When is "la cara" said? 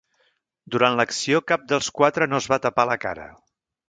2.93-3.27